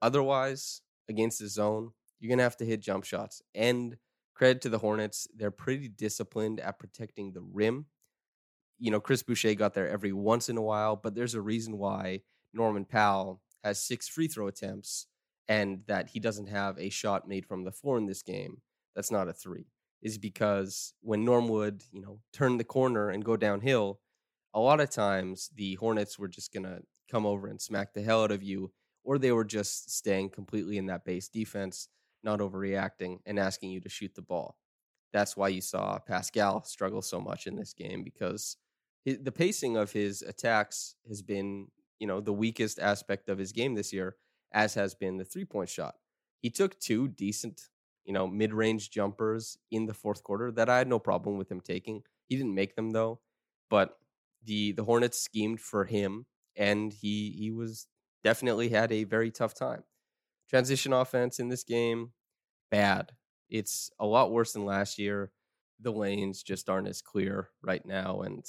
Otherwise, 0.00 0.82
against 1.08 1.40
the 1.40 1.48
zone, 1.48 1.90
you're 2.20 2.28
going 2.28 2.38
to 2.38 2.44
have 2.44 2.56
to 2.58 2.64
hit 2.64 2.80
jump 2.80 3.04
shots. 3.04 3.42
And 3.54 3.96
credit 4.34 4.62
to 4.62 4.68
the 4.68 4.78
Hornets, 4.78 5.26
they're 5.34 5.50
pretty 5.50 5.88
disciplined 5.88 6.60
at 6.60 6.78
protecting 6.78 7.32
the 7.32 7.42
rim. 7.42 7.86
You 8.82 8.90
know, 8.90 8.98
Chris 9.00 9.22
Boucher 9.22 9.54
got 9.54 9.74
there 9.74 9.88
every 9.88 10.12
once 10.12 10.48
in 10.48 10.56
a 10.56 10.62
while, 10.62 10.96
but 10.96 11.14
there's 11.14 11.34
a 11.36 11.40
reason 11.40 11.78
why 11.78 12.22
Norman 12.52 12.84
Powell 12.84 13.40
has 13.62 13.80
six 13.80 14.08
free 14.08 14.26
throw 14.26 14.48
attempts 14.48 15.06
and 15.46 15.82
that 15.86 16.08
he 16.08 16.18
doesn't 16.18 16.48
have 16.48 16.76
a 16.80 16.90
shot 16.90 17.28
made 17.28 17.46
from 17.46 17.62
the 17.62 17.70
floor 17.70 17.96
in 17.96 18.06
this 18.06 18.22
game 18.22 18.60
that's 18.96 19.12
not 19.12 19.28
a 19.28 19.32
three 19.32 19.66
is 20.02 20.18
because 20.18 20.94
when 21.00 21.24
Norm 21.24 21.46
would, 21.46 21.84
you 21.92 22.02
know, 22.02 22.18
turn 22.32 22.56
the 22.56 22.64
corner 22.64 23.10
and 23.10 23.24
go 23.24 23.36
downhill, 23.36 24.00
a 24.52 24.58
lot 24.58 24.80
of 24.80 24.90
times 24.90 25.48
the 25.54 25.76
Hornets 25.76 26.18
were 26.18 26.26
just 26.26 26.52
to 26.52 26.82
come 27.08 27.24
over 27.24 27.46
and 27.46 27.60
smack 27.60 27.94
the 27.94 28.02
hell 28.02 28.24
out 28.24 28.32
of 28.32 28.42
you, 28.42 28.72
or 29.04 29.16
they 29.16 29.30
were 29.30 29.44
just 29.44 29.96
staying 29.96 30.30
completely 30.30 30.76
in 30.76 30.86
that 30.86 31.04
base 31.04 31.28
defense, 31.28 31.88
not 32.24 32.40
overreacting 32.40 33.18
and 33.26 33.38
asking 33.38 33.70
you 33.70 33.80
to 33.80 33.88
shoot 33.88 34.12
the 34.16 34.22
ball. 34.22 34.56
That's 35.12 35.36
why 35.36 35.48
you 35.48 35.60
saw 35.60 36.00
Pascal 36.00 36.64
struggle 36.64 37.02
so 37.02 37.20
much 37.20 37.46
in 37.46 37.54
this 37.54 37.72
game 37.72 38.02
because 38.02 38.56
the 39.04 39.32
pacing 39.32 39.76
of 39.76 39.92
his 39.92 40.22
attacks 40.22 40.94
has 41.08 41.22
been, 41.22 41.68
you 41.98 42.06
know, 42.06 42.20
the 42.20 42.32
weakest 42.32 42.78
aspect 42.78 43.28
of 43.28 43.38
his 43.38 43.52
game 43.52 43.74
this 43.74 43.92
year, 43.92 44.16
as 44.52 44.74
has 44.74 44.94
been 44.94 45.16
the 45.16 45.24
three 45.24 45.44
point 45.44 45.68
shot. 45.68 45.94
He 46.40 46.50
took 46.50 46.78
two 46.78 47.08
decent 47.08 47.60
you 48.04 48.12
know, 48.12 48.26
mid 48.26 48.52
range 48.52 48.90
jumpers 48.90 49.56
in 49.70 49.86
the 49.86 49.94
fourth 49.94 50.22
quarter 50.22 50.50
that 50.52 50.68
I 50.68 50.78
had 50.78 50.88
no 50.88 50.98
problem 50.98 51.38
with 51.38 51.50
him 51.50 51.60
taking. 51.60 52.02
He 52.28 52.36
didn't 52.36 52.54
make 52.54 52.74
them 52.74 52.90
though, 52.90 53.20
but 53.70 53.96
the 54.44 54.72
the 54.72 54.84
Hornets 54.84 55.18
schemed 55.18 55.60
for 55.60 55.84
him, 55.84 56.26
and 56.56 56.92
he 56.92 57.34
he 57.38 57.50
was 57.50 57.86
definitely 58.24 58.70
had 58.70 58.90
a 58.92 59.04
very 59.04 59.30
tough 59.30 59.54
time. 59.54 59.84
Transition 60.48 60.92
offense 60.92 61.38
in 61.38 61.48
this 61.48 61.64
game, 61.64 62.12
bad. 62.70 63.12
It's 63.48 63.90
a 64.00 64.06
lot 64.06 64.32
worse 64.32 64.52
than 64.52 64.64
last 64.64 64.98
year. 64.98 65.32
The 65.80 65.92
lanes 65.92 66.42
just 66.42 66.68
aren't 66.68 66.88
as 66.88 67.02
clear 67.02 67.50
right 67.62 67.84
now, 67.84 68.22
and 68.22 68.44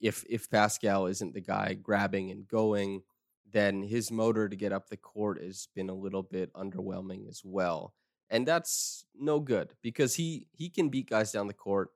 if 0.00 0.24
if 0.28 0.50
Pascal 0.50 1.06
isn't 1.06 1.34
the 1.34 1.40
guy 1.40 1.74
grabbing 1.74 2.30
and 2.30 2.46
going, 2.46 3.02
then 3.50 3.82
his 3.82 4.10
motor 4.10 4.48
to 4.48 4.56
get 4.56 4.72
up 4.72 4.88
the 4.88 4.96
court 4.96 5.42
has 5.42 5.68
been 5.74 5.88
a 5.88 5.94
little 5.94 6.22
bit 6.22 6.52
underwhelming 6.54 7.28
as 7.28 7.42
well 7.44 7.94
and 8.30 8.46
that's 8.46 9.04
no 9.18 9.40
good 9.40 9.74
because 9.82 10.14
he 10.14 10.46
he 10.52 10.68
can 10.68 10.88
beat 10.88 11.08
guys 11.08 11.32
down 11.32 11.46
the 11.46 11.54
court. 11.54 11.90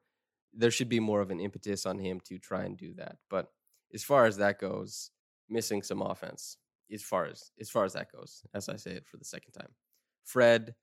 There 0.54 0.70
should 0.70 0.88
be 0.88 1.00
more 1.00 1.20
of 1.20 1.30
an 1.30 1.40
impetus 1.40 1.86
on 1.86 1.98
him 1.98 2.20
to 2.26 2.38
try 2.38 2.64
and 2.64 2.76
do 2.76 2.94
that. 2.94 3.16
But 3.30 3.48
as 3.94 4.04
far 4.04 4.26
as 4.26 4.36
that 4.38 4.58
goes, 4.58 5.10
missing 5.48 5.82
some 5.82 6.02
offense. 6.02 6.56
As 6.92 7.02
far 7.02 7.26
as 7.26 7.50
as 7.60 7.70
far 7.70 7.84
as 7.84 7.94
that 7.94 8.12
goes, 8.12 8.42
as 8.54 8.68
I 8.68 8.76
say 8.76 8.92
it 8.92 9.06
for 9.06 9.16
the 9.16 9.24
second 9.24 9.52
time, 9.52 9.70
Fred, 10.24 10.74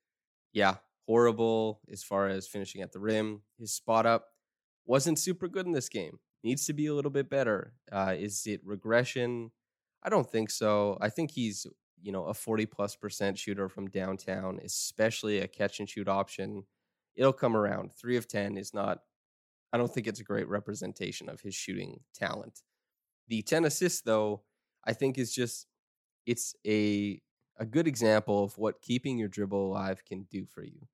yeah, 0.52 0.76
horrible 1.06 1.80
as 1.90 2.02
far 2.02 2.28
as 2.28 2.48
finishing 2.48 2.82
at 2.82 2.92
the 2.92 2.98
rim. 2.98 3.42
His 3.58 3.72
spot 3.72 4.06
up 4.06 4.26
wasn't 4.86 5.18
super 5.18 5.46
good 5.46 5.66
in 5.66 5.72
this 5.72 5.88
game. 5.88 6.18
Needs 6.42 6.66
to 6.66 6.72
be 6.72 6.86
a 6.86 6.94
little 6.94 7.10
bit 7.10 7.28
better. 7.28 7.74
Uh, 7.92 8.14
is 8.18 8.46
it 8.46 8.60
regression? 8.64 9.50
I 10.02 10.08
don't 10.08 10.30
think 10.30 10.50
so. 10.50 10.96
I 11.00 11.10
think 11.10 11.30
he's 11.30 11.66
you 12.02 12.12
know 12.12 12.24
a 12.26 12.34
40 12.34 12.66
plus 12.66 12.96
percent 12.96 13.38
shooter 13.38 13.68
from 13.68 13.88
downtown 13.88 14.58
especially 14.64 15.38
a 15.40 15.48
catch 15.48 15.80
and 15.80 15.88
shoot 15.88 16.08
option 16.08 16.64
it'll 17.14 17.32
come 17.32 17.56
around 17.56 17.92
3 17.92 18.16
of 18.16 18.28
10 18.28 18.56
is 18.56 18.72
not 18.72 19.00
i 19.72 19.78
don't 19.78 19.92
think 19.92 20.06
it's 20.06 20.20
a 20.20 20.24
great 20.24 20.48
representation 20.48 21.28
of 21.28 21.40
his 21.40 21.54
shooting 21.54 22.00
talent 22.14 22.62
the 23.28 23.42
10 23.42 23.64
assists 23.64 24.00
though 24.00 24.42
i 24.84 24.92
think 24.92 25.18
is 25.18 25.34
just 25.34 25.66
it's 26.26 26.54
a 26.66 27.20
a 27.58 27.66
good 27.66 27.86
example 27.86 28.44
of 28.44 28.56
what 28.56 28.80
keeping 28.80 29.18
your 29.18 29.28
dribble 29.28 29.66
alive 29.66 30.02
can 30.04 30.26
do 30.30 30.46
for 30.46 30.64
you 30.64 30.88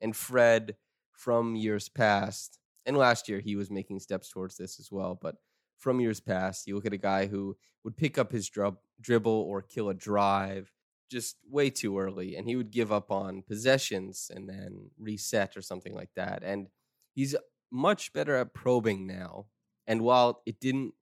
and 0.00 0.14
fred 0.14 0.76
from 1.12 1.56
years 1.56 1.88
past 1.88 2.59
and 2.86 2.96
last 2.96 3.28
year 3.28 3.40
he 3.40 3.56
was 3.56 3.70
making 3.70 4.00
steps 4.00 4.30
towards 4.30 4.56
this 4.56 4.80
as 4.80 4.90
well 4.90 5.18
but 5.20 5.36
from 5.80 6.00
years 6.00 6.20
past. 6.20 6.66
You 6.66 6.76
look 6.76 6.86
at 6.86 6.92
a 6.92 6.98
guy 6.98 7.26
who 7.26 7.56
would 7.82 7.96
pick 7.96 8.18
up 8.18 8.30
his 8.30 8.48
drub, 8.48 8.76
dribble 9.00 9.32
or 9.32 9.62
kill 9.62 9.88
a 9.88 9.94
drive 9.94 10.70
just 11.10 11.36
way 11.50 11.70
too 11.70 11.98
early, 11.98 12.36
and 12.36 12.46
he 12.46 12.54
would 12.54 12.70
give 12.70 12.92
up 12.92 13.10
on 13.10 13.42
possessions 13.42 14.30
and 14.32 14.48
then 14.48 14.90
reset 14.98 15.56
or 15.56 15.62
something 15.62 15.94
like 15.94 16.10
that. 16.14 16.44
And 16.44 16.68
he's 17.14 17.34
much 17.72 18.12
better 18.12 18.36
at 18.36 18.54
probing 18.54 19.06
now. 19.06 19.46
And 19.88 20.02
while 20.02 20.42
it 20.46 20.60
didn't, 20.60 20.92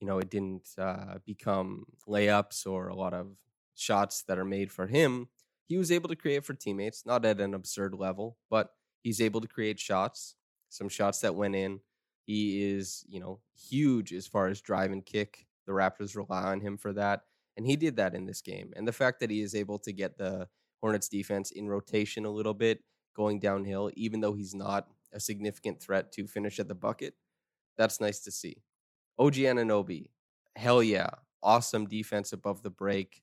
you 0.00 0.06
know, 0.06 0.18
it 0.18 0.28
didn't 0.28 0.68
uh, 0.76 1.18
become 1.24 1.84
layups 2.06 2.66
or 2.66 2.88
a 2.88 2.94
lot 2.94 3.14
of 3.14 3.28
shots 3.74 4.24
that 4.28 4.38
are 4.38 4.44
made 4.44 4.70
for 4.70 4.88
him, 4.88 5.28
he 5.66 5.78
was 5.78 5.90
able 5.90 6.10
to 6.10 6.16
create 6.16 6.44
for 6.44 6.52
teammates, 6.52 7.06
not 7.06 7.24
at 7.24 7.40
an 7.40 7.54
absurd 7.54 7.94
level, 7.94 8.36
but 8.50 8.70
he's 9.02 9.22
able 9.22 9.40
to 9.40 9.48
create 9.48 9.80
shots, 9.80 10.36
some 10.74 10.88
shots 10.88 11.20
that 11.20 11.34
went 11.34 11.54
in 11.54 11.80
he 12.24 12.62
is, 12.62 13.04
you 13.08 13.20
know, 13.20 13.40
huge 13.54 14.12
as 14.12 14.26
far 14.26 14.48
as 14.48 14.60
drive 14.60 14.92
and 14.92 15.04
kick. 15.04 15.46
The 15.66 15.72
Raptors 15.72 16.16
rely 16.16 16.44
on 16.44 16.60
him 16.60 16.76
for 16.76 16.92
that. 16.94 17.22
And 17.56 17.66
he 17.66 17.76
did 17.76 17.96
that 17.96 18.14
in 18.14 18.26
this 18.26 18.40
game. 18.40 18.72
And 18.74 18.88
the 18.88 18.92
fact 18.92 19.20
that 19.20 19.30
he 19.30 19.40
is 19.40 19.54
able 19.54 19.78
to 19.80 19.92
get 19.92 20.18
the 20.18 20.48
Hornets 20.80 21.08
defense 21.08 21.50
in 21.50 21.68
rotation 21.68 22.24
a 22.24 22.30
little 22.30 22.54
bit, 22.54 22.82
going 23.14 23.38
downhill, 23.38 23.90
even 23.94 24.20
though 24.20 24.32
he's 24.32 24.54
not 24.54 24.88
a 25.12 25.20
significant 25.20 25.80
threat 25.80 26.10
to 26.12 26.26
finish 26.26 26.58
at 26.58 26.66
the 26.66 26.74
bucket, 26.74 27.14
that's 27.76 28.00
nice 28.00 28.20
to 28.20 28.30
see. 28.30 28.62
OG 29.18 29.34
Anunoby, 29.34 30.10
hell 30.56 30.82
yeah. 30.82 31.10
Awesome 31.42 31.86
defense 31.86 32.32
above 32.32 32.62
the 32.62 32.70
break. 32.70 33.22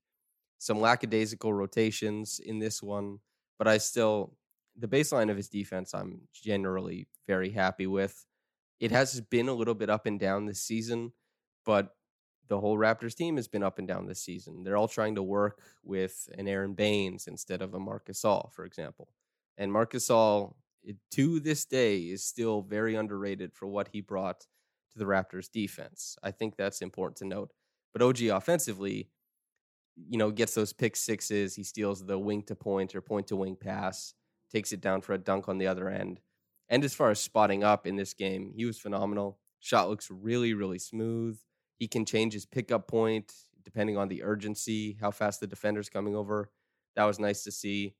Some 0.60 0.80
lackadaisical 0.80 1.54
rotations 1.54 2.40
in 2.40 2.60
this 2.60 2.84
one, 2.84 3.20
but 3.58 3.68
I 3.68 3.80
still, 3.80 4.38
the 4.78 4.88
baseline 4.88 5.30
of 5.30 5.38
his 5.38 5.50
defense, 5.50 5.94
I'm 5.94 6.22
generally 6.34 7.08
very 7.28 7.52
happy 7.52 7.88
with 7.88 8.26
it 8.82 8.92
has 8.92 9.22
been 9.22 9.48
a 9.48 9.54
little 9.54 9.76
bit 9.76 9.92
up 9.92 10.08
and 10.08 10.20
down 10.20 10.48
this 10.48 10.60
season, 10.60 11.14
but 11.66 11.96
the 12.48 12.60
whole 12.60 12.78
Raptors 12.78 13.16
team 13.16 13.36
has 13.36 13.48
been 13.48 13.64
up 13.64 13.78
and 13.78 13.88
down 13.88 14.08
this 14.08 14.22
season. 14.22 14.64
They're 14.64 14.76
all 14.76 14.88
trying 14.88 15.16
to 15.16 15.24
work 15.24 15.62
with 15.84 16.28
an 16.38 16.48
Aaron 16.48 16.74
Baynes 16.74 17.28
instead 17.28 17.62
of 17.62 17.76
a 17.76 17.80
Marc 17.80 18.08
Gasol, 18.08 18.52
for 18.52 18.66
example. 18.66 19.10
And 19.56 19.72
Marc 19.72 19.94
Gasol, 19.94 20.56
to 21.12 21.40
this 21.40 21.64
day, 21.66 22.00
is 22.00 22.26
still 22.26 22.64
very 22.64 22.96
underrated 22.96 23.54
for 23.54 23.68
what 23.68 23.90
he 23.90 24.02
brought 24.02 24.48
to 24.92 24.98
the 24.98 25.06
Raptors 25.06 25.50
defense. 25.50 26.18
I 26.24 26.32
think 26.32 26.58
that's 26.58 26.82
important 26.82 27.18
to 27.18 27.26
note. 27.26 27.52
But 27.94 28.02
OG 28.02 28.24
offensively, 28.24 29.10
you 29.96 30.18
know, 30.18 30.32
gets 30.32 30.56
those 30.56 30.74
pick 30.74 30.96
sixes. 30.96 31.54
He 31.54 31.64
steals 31.64 32.04
the 32.04 32.18
wing 32.18 32.42
to 32.48 32.56
point 32.56 32.96
or 32.96 33.02
point 33.02 33.28
to 33.28 33.36
wing 33.36 33.56
pass, 33.56 34.16
takes 34.52 34.72
it 34.72 34.82
down 34.82 35.02
for 35.02 35.14
a 35.14 35.18
dunk 35.18 35.48
on 35.48 35.58
the 35.58 35.68
other 35.68 35.90
end. 35.90 36.20
And 36.70 36.84
as 36.84 36.94
far 36.94 37.10
as 37.10 37.20
spotting 37.20 37.64
up 37.64 37.86
in 37.86 37.96
this 37.96 38.14
game, 38.14 38.54
he 38.56 38.66
was 38.66 38.80
phenomenal. 38.80 39.40
Shot 39.60 39.90
looks 39.90 40.10
really, 40.10 40.54
really 40.54 40.80
smooth. 40.80 41.40
He 41.78 41.88
can 41.88 42.06
change 42.06 42.34
his 42.34 42.46
pickup 42.46 42.88
point 42.88 43.34
depending 43.64 43.98
on 43.98 44.08
the 44.08 44.24
urgency, 44.24 44.98
how 45.00 45.12
fast 45.12 45.40
the 45.40 45.48
defender's 45.48 45.90
coming 45.90 46.16
over. 46.16 46.50
That 46.96 47.06
was 47.06 47.20
nice 47.20 47.44
to 47.44 47.52
see. 47.52 47.96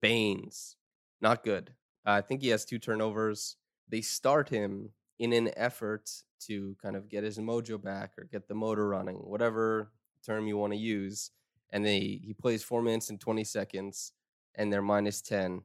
Baynes, 0.00 0.76
not 1.20 1.44
good. 1.44 1.70
Uh, 2.06 2.10
I 2.10 2.20
think 2.20 2.42
he 2.42 2.48
has 2.48 2.64
two 2.64 2.78
turnovers. 2.78 3.56
They 3.88 4.00
start 4.00 4.48
him 4.48 4.90
in 5.18 5.32
an 5.32 5.50
effort 5.56 6.10
to 6.46 6.76
kind 6.82 6.96
of 6.96 7.08
get 7.08 7.24
his 7.24 7.38
mojo 7.38 7.82
back 7.82 8.12
or 8.18 8.24
get 8.24 8.48
the 8.48 8.54
motor 8.54 8.88
running, 8.88 9.16
whatever 9.16 9.92
term 10.24 10.46
you 10.46 10.56
want 10.56 10.72
to 10.72 10.78
use. 10.78 11.30
And 11.70 11.84
they 11.84 12.20
he 12.22 12.34
plays 12.34 12.62
four 12.62 12.82
minutes 12.82 13.10
and 13.10 13.20
20 13.20 13.44
seconds, 13.44 14.12
and 14.54 14.72
they're 14.72 14.82
minus 14.82 15.22
10 15.22 15.62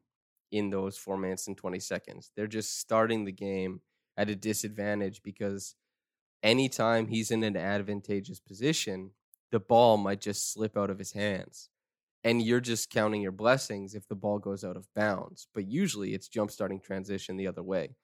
in 0.52 0.70
those 0.70 0.98
four 0.98 1.18
minutes 1.18 1.48
and 1.48 1.58
20 1.58 1.80
seconds. 1.80 2.32
They're 2.36 2.48
just 2.48 2.80
starting 2.80 3.26
the 3.26 3.32
game 3.32 3.82
at 4.16 4.30
a 4.30 4.36
disadvantage 4.36 5.22
because 5.24 5.76
anytime 6.44 7.08
he's 7.08 7.32
in 7.32 7.44
an 7.44 7.58
advantageous 7.58 8.40
position, 8.40 9.12
the 9.52 9.60
ball 9.60 9.98
might 9.98 10.22
just 10.22 10.52
slip 10.52 10.78
out 10.78 10.90
of 10.90 11.00
his 11.00 11.14
hands. 11.14 11.70
And 12.24 12.42
you're 12.42 12.60
just 12.60 12.90
counting 12.90 13.22
your 13.22 13.32
blessings 13.32 13.96
if 13.96 14.08
the 14.08 14.16
ball 14.16 14.40
goes 14.40 14.64
out 14.64 14.76
of 14.76 14.88
bounds. 14.96 15.48
But 15.54 15.68
usually 15.68 16.14
it's 16.14 16.28
jump 16.28 16.52
starting 16.52 16.82
transition 16.82 17.38
the 17.38 17.48
other 17.48 17.64
way. 17.64 17.96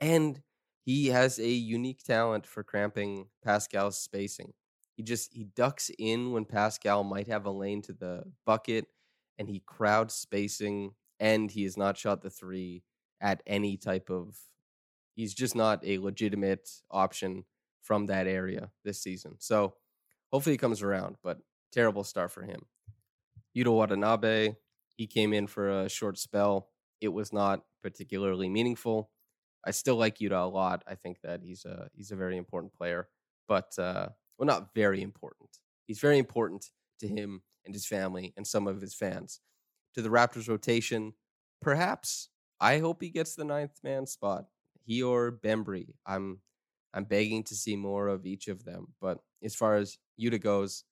And 0.00 0.40
he 0.84 1.08
has 1.08 1.38
a 1.38 1.48
unique 1.48 2.02
talent 2.02 2.46
for 2.46 2.62
cramping 2.62 3.26
Pascal's 3.44 3.98
spacing. 3.98 4.52
He 4.96 5.02
just 5.02 5.32
he 5.32 5.44
ducks 5.44 5.90
in 5.98 6.32
when 6.32 6.44
Pascal 6.44 7.04
might 7.04 7.28
have 7.28 7.46
a 7.46 7.50
lane 7.50 7.82
to 7.82 7.92
the 7.92 8.24
bucket 8.44 8.86
and 9.38 9.48
he 9.48 9.62
crowd 9.64 10.10
spacing 10.10 10.94
and 11.20 11.50
he 11.50 11.64
has 11.64 11.76
not 11.76 11.96
shot 11.96 12.22
the 12.22 12.30
three 12.30 12.82
at 13.20 13.42
any 13.46 13.76
type 13.76 14.10
of. 14.10 14.36
He's 15.14 15.34
just 15.34 15.56
not 15.56 15.84
a 15.84 15.98
legitimate 15.98 16.68
option 16.90 17.44
from 17.82 18.06
that 18.06 18.26
area 18.26 18.70
this 18.84 19.02
season. 19.02 19.36
So 19.38 19.74
hopefully 20.32 20.54
he 20.54 20.58
comes 20.58 20.82
around, 20.82 21.16
but 21.22 21.38
terrible 21.72 22.04
start 22.04 22.30
for 22.30 22.42
him. 22.42 22.66
Yuta 23.56 23.74
Watanabe, 23.74 24.54
he 24.96 25.06
came 25.06 25.32
in 25.32 25.46
for 25.46 25.68
a 25.68 25.88
short 25.88 26.18
spell. 26.18 26.68
It 27.00 27.08
was 27.08 27.32
not 27.32 27.64
particularly 27.82 28.48
meaningful. 28.48 29.10
I 29.66 29.72
still 29.72 29.96
like 29.96 30.18
Yuta 30.18 30.44
a 30.44 30.48
lot. 30.48 30.84
I 30.86 30.94
think 30.94 31.20
that 31.22 31.42
he's 31.42 31.64
a 31.64 31.88
he's 31.94 32.12
a 32.12 32.16
very 32.16 32.36
important 32.36 32.72
player, 32.72 33.08
but 33.48 33.76
uh, 33.78 34.08
well, 34.38 34.46
not 34.46 34.74
very 34.74 35.02
important. 35.02 35.50
He's 35.86 35.98
very 35.98 36.18
important 36.18 36.66
to 37.00 37.08
him 37.08 37.42
and 37.64 37.74
his 37.74 37.86
family 37.86 38.32
and 38.36 38.46
some 38.46 38.66
of 38.66 38.80
his 38.80 38.94
fans. 38.94 39.40
To 39.98 40.02
the 40.02 40.10
Raptors 40.10 40.48
rotation, 40.48 41.14
perhaps 41.60 42.28
I 42.60 42.78
hope 42.78 43.02
he 43.02 43.10
gets 43.10 43.34
the 43.34 43.44
ninth 43.44 43.80
man 43.82 44.06
spot. 44.06 44.44
He 44.84 45.02
or 45.02 45.32
Bembry. 45.32 45.88
I'm 46.06 46.38
I'm 46.94 47.02
begging 47.02 47.42
to 47.42 47.56
see 47.56 47.74
more 47.74 48.06
of 48.06 48.24
each 48.24 48.46
of 48.46 48.64
them. 48.64 48.94
But 49.00 49.18
as 49.42 49.56
far 49.56 49.74
as 49.74 49.98
Yuta 50.16 50.40
goes, 50.40 50.84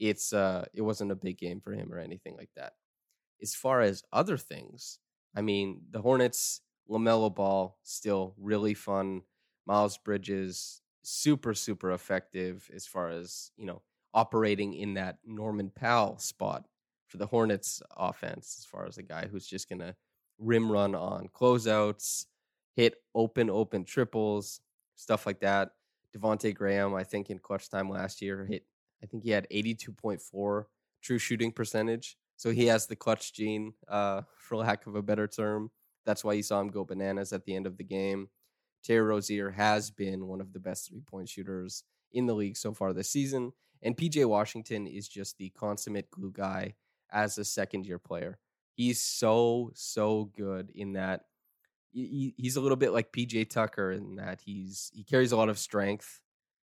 it's 0.00 0.32
uh 0.32 0.64
it 0.74 0.82
wasn't 0.82 1.12
a 1.12 1.14
big 1.14 1.38
game 1.38 1.60
for 1.60 1.72
him 1.72 1.92
or 1.92 2.00
anything 2.00 2.34
like 2.36 2.50
that. 2.56 2.72
As 3.40 3.54
far 3.54 3.80
as 3.80 4.02
other 4.12 4.36
things, 4.36 4.98
I 5.36 5.40
mean, 5.40 5.82
the 5.92 6.02
Hornets, 6.02 6.60
LaMelo 6.90 7.32
Ball, 7.32 7.78
still 7.84 8.34
really 8.36 8.74
fun. 8.74 9.22
Miles 9.66 9.98
Bridges, 9.98 10.82
super, 11.04 11.54
super 11.54 11.92
effective 11.92 12.68
as 12.74 12.88
far 12.88 13.10
as, 13.10 13.52
you 13.56 13.66
know, 13.66 13.82
operating 14.14 14.74
in 14.74 14.94
that 14.94 15.18
Norman 15.24 15.70
Powell 15.70 16.18
spot 16.18 16.66
for 17.08 17.16
the 17.16 17.26
Hornets 17.26 17.82
offense, 17.96 18.56
as 18.60 18.64
far 18.64 18.86
as 18.86 18.98
a 18.98 19.02
guy 19.02 19.26
who's 19.26 19.46
just 19.46 19.68
going 19.68 19.80
to 19.80 19.94
rim 20.38 20.70
run 20.70 20.94
on 20.94 21.28
closeouts, 21.28 22.26
hit 22.76 22.94
open, 23.14 23.50
open 23.50 23.84
triples, 23.84 24.60
stuff 24.94 25.26
like 25.26 25.40
that. 25.40 25.70
Devonte 26.16 26.54
Graham, 26.54 26.94
I 26.94 27.04
think 27.04 27.30
in 27.30 27.38
clutch 27.38 27.68
time 27.68 27.90
last 27.90 28.22
year, 28.22 28.46
hit, 28.46 28.64
I 29.02 29.06
think 29.06 29.24
he 29.24 29.30
had 29.30 29.46
82.4 29.50 30.64
true 31.02 31.18
shooting 31.18 31.52
percentage. 31.52 32.16
So 32.36 32.50
he 32.50 32.66
has 32.66 32.86
the 32.86 32.96
clutch 32.96 33.32
gene, 33.34 33.74
uh, 33.88 34.22
for 34.38 34.56
lack 34.56 34.86
of 34.86 34.94
a 34.94 35.02
better 35.02 35.26
term. 35.26 35.70
That's 36.06 36.24
why 36.24 36.34
you 36.34 36.42
saw 36.42 36.60
him 36.60 36.68
go 36.68 36.84
bananas 36.84 37.32
at 37.32 37.44
the 37.44 37.54
end 37.54 37.66
of 37.66 37.76
the 37.76 37.84
game. 37.84 38.28
Terry 38.84 39.00
Rozier 39.00 39.50
has 39.50 39.90
been 39.90 40.26
one 40.26 40.40
of 40.40 40.52
the 40.52 40.60
best 40.60 40.88
three 40.88 41.00
point 41.00 41.28
shooters 41.28 41.84
in 42.12 42.26
the 42.26 42.34
league 42.34 42.56
so 42.56 42.72
far 42.72 42.92
this 42.92 43.10
season. 43.10 43.52
And 43.82 43.96
PJ 43.96 44.24
Washington 44.24 44.86
is 44.86 45.08
just 45.08 45.36
the 45.36 45.50
consummate 45.50 46.10
glue 46.10 46.32
guy 46.32 46.74
as 47.12 47.38
a 47.38 47.44
second 47.44 47.86
year 47.86 47.98
player. 47.98 48.38
He's 48.74 49.00
so, 49.00 49.72
so 49.74 50.30
good 50.36 50.70
in 50.74 50.92
that 50.92 51.22
he, 51.90 52.34
he's 52.36 52.56
a 52.56 52.60
little 52.60 52.76
bit 52.76 52.92
like 52.92 53.12
PJ 53.12 53.50
Tucker 53.50 53.92
in 53.92 54.16
that 54.16 54.40
he's 54.44 54.90
he 54.94 55.02
carries 55.02 55.32
a 55.32 55.36
lot 55.36 55.48
of 55.48 55.58
strength. 55.58 56.20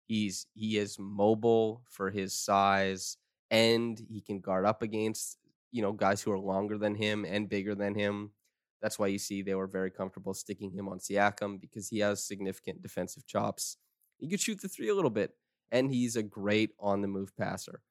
He's 0.07 0.47
he 0.55 0.79
is 0.79 0.99
mobile 0.99 1.83
for 1.91 2.11
his 2.11 2.35
size 2.35 3.17
and 3.51 4.01
he 4.09 4.21
can 4.21 4.41
guard 4.41 4.65
up 4.65 4.83
against 4.83 5.39
you 5.71 5.83
know 5.83 5.93
guys 5.93 6.23
who 6.23 6.33
are 6.33 6.39
longer 6.39 6.79
than 6.79 6.95
him 6.95 7.25
and 7.25 7.49
bigger 7.49 7.75
than 7.75 7.95
him. 7.95 8.33
That's 8.81 8.99
why 8.99 9.09
you 9.09 9.19
see 9.19 9.43
they 9.43 9.55
were 9.55 9.67
very 9.67 9.91
comfortable 9.91 10.35
sticking 10.35 10.71
him 10.71 10.89
on 10.89 10.99
Siakam 10.99 11.61
because 11.61 11.89
he 11.89 11.99
has 11.99 12.23
significant 12.25 12.81
defensive 12.81 13.27
chops. 13.27 13.77
He 14.19 14.29
could 14.29 14.41
shoot 14.41 14.61
the 14.61 14.69
three 14.69 14.89
a 14.89 14.95
little 14.95 15.11
bit, 15.11 15.33
and 15.73 15.91
he's 15.91 16.15
a 16.15 16.23
great 16.23 16.71
on 16.79 17.03
the 17.03 17.09
move 17.09 17.37
passer. 17.37 17.83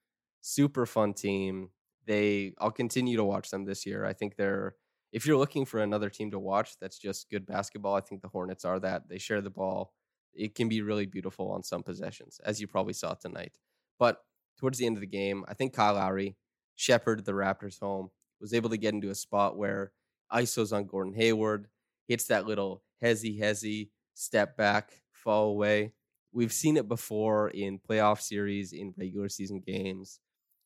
Super 0.42 0.86
fun 0.86 1.14
team. 1.14 1.70
They 2.08 2.54
I'll 2.60 2.72
continue 2.72 3.18
to 3.18 3.26
watch 3.26 3.52
them 3.52 3.66
this 3.66 3.86
year. 3.86 4.06
I 4.06 4.14
think 4.14 4.38
they're 4.38 4.76
if 5.14 5.26
you're 5.28 5.38
looking 5.38 5.66
for 5.66 5.82
another 5.82 6.10
team 6.10 6.32
to 6.32 6.40
watch 6.40 6.78
that's 6.80 7.00
just 7.00 7.30
good 7.30 7.46
basketball, 7.46 7.96
I 7.96 8.02
think 8.02 8.22
the 8.22 8.30
Hornets 8.30 8.66
are 8.66 8.80
that. 8.82 9.10
They 9.10 9.20
share 9.20 9.42
the 9.42 9.50
ball. 9.52 9.94
It 10.34 10.56
can 10.56 10.70
be 10.70 10.82
really 10.82 11.06
beautiful 11.06 11.52
on 11.52 11.64
some 11.64 11.84
possessions, 11.84 12.40
as 12.46 12.62
you 12.62 12.68
probably 12.68 12.94
saw 12.94 13.14
tonight. 13.16 13.58
But 14.00 14.22
towards 14.60 14.78
the 14.80 14.86
end 14.86 14.98
of 14.98 15.02
the 15.02 15.08
game, 15.08 15.46
I 15.48 15.54
think 15.54 15.74
Kyle 15.74 15.96
Lowry 15.96 16.38
shepherded 16.76 17.26
the 17.26 17.32
Raptors 17.34 17.80
home, 17.80 18.10
was 18.40 18.54
able 18.54 18.70
to 18.70 18.78
get 18.78 18.94
into 18.94 19.10
a 19.10 19.16
spot 19.16 19.58
where 19.58 19.92
ISO's 20.36 20.74
on 20.74 20.86
Gordon 20.86 21.14
Hayward, 21.14 21.68
hits 22.08 22.26
that 22.28 22.46
little 22.46 22.84
hezzy 23.04 23.40
hezzy 23.40 23.90
step 24.14 24.58
back, 24.58 25.02
fall 25.12 25.50
away. 25.50 25.94
We've 26.32 26.54
seen 26.54 26.78
it 26.78 26.88
before 26.88 27.50
in 27.50 27.80
playoff 27.80 28.22
series, 28.22 28.74
in 28.74 28.94
regular 28.98 29.30
season 29.30 29.60
games. 29.66 30.20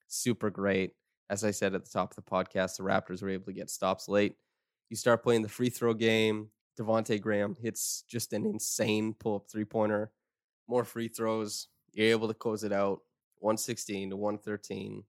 Super 0.07 0.49
great. 0.49 0.93
As 1.31 1.45
I 1.45 1.51
said 1.51 1.73
at 1.73 1.85
the 1.85 1.89
top 1.89 2.11
of 2.11 2.17
the 2.17 2.29
podcast, 2.29 2.75
the 2.75 2.83
Raptors 2.83 3.23
were 3.23 3.29
able 3.29 3.45
to 3.45 3.53
get 3.53 3.69
stops 3.69 4.09
late. 4.09 4.35
You 4.89 4.97
start 4.97 5.23
playing 5.23 5.43
the 5.43 5.49
free 5.49 5.69
throw 5.69 5.93
game. 5.93 6.49
Devonte 6.77 7.21
Graham 7.21 7.55
hits 7.55 8.03
just 8.09 8.33
an 8.33 8.45
insane 8.45 9.15
pull 9.17 9.37
up 9.37 9.49
three 9.49 9.63
pointer. 9.63 10.11
More 10.67 10.83
free 10.83 11.07
throws. 11.07 11.67
You're 11.93 12.11
able 12.11 12.27
to 12.27 12.33
close 12.33 12.65
it 12.65 12.73
out 12.73 12.99
116 13.39 14.09
to 14.09 14.17
113. 14.17 15.03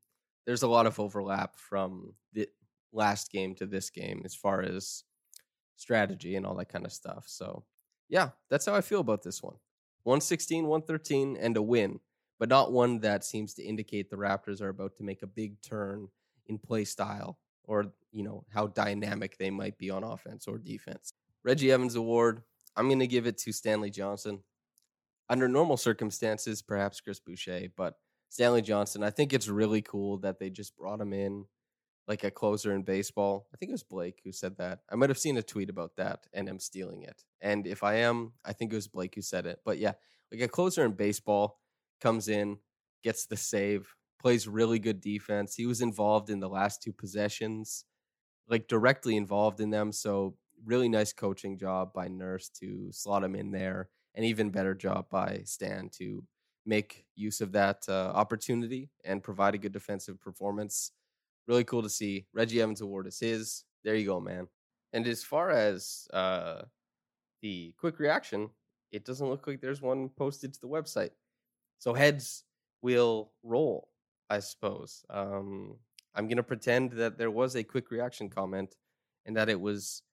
There's 0.47 0.63
a 0.63 0.69
lot 0.69 0.87
of 0.87 1.01
overlap 1.01 1.57
from 1.57 2.15
the 2.33 2.49
last 2.93 3.33
game 3.33 3.57
to 3.57 3.67
this 3.67 3.91
game 3.91 4.23
as 4.25 4.37
far 4.37 4.63
as 4.63 5.03
strategy 5.75 6.37
and 6.37 6.47
all 6.47 6.55
that 6.55 6.69
kind 6.69 6.87
of 6.87 6.93
stuff. 6.93 7.25
So, 7.27 7.65
yeah, 8.09 8.31
that's 8.49 8.67
how 8.67 8.77
I 8.77 8.81
feel 8.81 9.01
about 9.01 9.25
this 9.25 9.43
one. 9.43 9.57
116, 10.05 10.67
113, 10.67 11.37
and 11.37 11.57
a 11.57 11.63
win 11.63 11.99
but 12.38 12.49
not 12.49 12.73
one 12.73 13.01
that 13.01 13.25
seems 13.25 13.55
to 13.55 13.62
indicate 13.62 14.11
the 14.11 14.16
Raptors 14.16 14.61
are 14.61 14.68
about 14.68 14.97
to 14.97 15.03
make 15.03 15.23
a 15.23 15.27
big 15.27 15.61
turn 15.62 16.09
in 16.47 16.59
play 16.59 16.85
style 16.85 17.38
or, 17.64 17.92
you 18.11 18.23
know, 18.23 18.45
how 18.53 18.66
dynamic 18.66 19.38
they 19.38 19.51
might 19.51 19.79
be 19.79 19.90
on 19.90 20.05
offense 20.05 20.47
or 20.47 20.59
defense. 20.59 21.12
Reggie 21.45 21.73
Evans 21.73 21.95
Award, 21.95 22.42
I'm 22.77 22.88
going 22.88 23.01
to 23.01 23.07
give 23.07 23.27
it 23.27 23.38
to 23.38 23.53
Stanley 23.53 23.90
Johnson. 23.90 24.40
Under 25.29 25.49
normal 25.49 25.77
circumstances, 25.77 26.62
perhaps 26.62 27.01
Chris 27.01 27.21
Boucher, 27.21 27.68
but 27.77 27.95
Stanley 28.29 28.62
Johnson, 28.62 29.03
I 29.03 29.11
think 29.11 29.33
it's 29.33 29.49
really 29.49 29.83
cool 29.83 30.18
that 30.18 30.38
they 30.38 30.51
just 30.51 30.77
brought 30.77 31.01
him 31.01 31.12
in 31.12 31.47
like 32.09 32.25
a 32.25 32.31
closer 32.31 32.75
in 32.75 32.83
baseball. 32.83 33.47
I 33.55 33.57
think 33.57 33.71
it 33.71 33.73
was 33.75 33.83
Blake 33.83 34.21
who 34.25 34.33
said 34.33 34.57
that. 34.59 34.81
I 34.90 34.97
might 34.97 35.11
have 35.11 35.18
seen 35.18 35.37
a 35.37 35.42
tweet 35.42 35.71
about 35.71 35.97
that 35.97 36.27
and 36.33 36.49
I'm 36.49 36.59
stealing 36.59 37.03
it. 37.03 37.23
And 37.40 37.66
if 37.66 37.83
I 37.83 37.95
am, 37.97 38.33
I 38.45 38.53
think 38.53 38.73
it 38.73 38.77
was 38.77 38.88
Blake 38.88 39.14
who 39.14 39.23
said 39.23 39.47
it. 39.47 39.61
But 39.64 39.79
yeah, 39.79 39.92
like 40.33 40.40
a 40.40 40.49
closer 40.49 40.85
in 40.85 40.92
baseball 40.92 41.61
comes 42.03 42.29
in, 42.29 42.59
gets 43.05 43.27
the 43.27 43.37
save, 43.37 43.95
plays 44.21 44.49
really 44.49 44.79
good 44.79 45.01
defense. 45.01 45.55
He 45.55 45.67
was 45.67 45.81
involved 45.81 46.31
in 46.31 46.41
the 46.41 46.49
last 46.49 46.83
two 46.83 46.93
possessions, 46.93 47.85
like 48.49 48.69
directly 48.69 49.17
involved 49.17 49.61
in 49.61 49.71
them. 49.71 49.93
So, 49.93 50.37
really 50.65 50.88
nice 50.88 51.12
coaching 51.12 51.59
job 51.59 51.93
by 51.93 52.09
Nurse 52.09 52.49
to 52.61 52.88
slot 52.93 53.25
him 53.25 53.35
in 53.35 53.51
there, 53.51 53.88
and 54.15 54.25
even 54.25 54.51
better 54.51 54.75
job 54.75 55.07
by 55.11 55.43
Stan 55.45 55.91
to 55.99 56.25
make 56.65 57.05
use 57.17 57.41
of 57.41 57.53
that 57.53 57.85
uh, 57.88 58.12
opportunity 58.15 58.91
and 59.05 59.23
provide 59.23 59.55
a 59.55 59.59
good 59.59 59.73
defensive 59.73 60.21
performance. 60.21 60.93
Really 61.49 61.65
cool 61.65 61.83
to 61.83 61.88
see. 61.88 62.27
Reggie 62.33 62.62
Evans 62.62 62.81
Award 62.81 63.09
is 63.09 63.19
his. 63.19 63.65
There 63.83 63.97
you 63.97 64.07
go, 64.07 64.21
man. 64.21 64.47
And 64.93 65.07
as 65.07 65.25
far 65.25 65.51
as 65.51 66.07
uh, 66.12 66.62
the 67.41 67.75
quick 67.79 67.99
reaction, 67.99 68.51
it 68.93 69.05
doesn't 69.05 69.29
look 69.29 69.47
like 69.47 69.61
there's 69.61 69.83
one 69.83 70.09
posted 70.11 70.53
to 70.55 70.61
the 70.61 70.69
website. 70.69 71.11
So 71.83 71.95
heads 71.95 72.45
will 72.81 73.33
roll, 73.42 73.88
I 74.31 74.38
suppose. 74.38 75.05
Um, 75.11 75.79
I'm 76.14 76.29
going 76.29 76.37
to 76.37 76.45
pretend 76.45 76.92
that 76.92 77.18
there 77.18 77.33
was 77.33 77.57
a 77.57 77.64
quick 77.64 77.90
reaction 77.90 78.29
comment 78.29 78.77
and 79.27 79.37
that 79.37 79.49
it 79.49 79.61
was 79.61 80.05